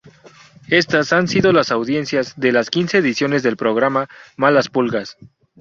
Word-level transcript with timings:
Estas 0.71 1.13
han 1.13 1.27
sido 1.27 1.51
las 1.53 1.69
audiencias 1.71 2.33
de 2.35 2.51
las 2.51 2.71
quince 2.71 2.97
ediciones 2.97 3.43
del 3.43 3.55
programa 3.55 4.09
"Malas 4.35 4.67
pulgas". 4.67 5.15